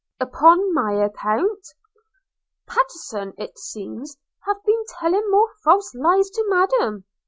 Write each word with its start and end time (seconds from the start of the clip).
'Upon 0.19 0.73
my 0.73 0.93
account!'– 0.93 1.75
'Pattenson 2.67 3.33
it 3.37 3.59
seems 3.59 4.17
have 4.47 4.57
been 4.65 4.83
telling 4.99 5.29
more 5.29 5.49
false 5.63 5.93
lies 5.93 6.31
to 6.31 6.43
Madam. 6.49 7.05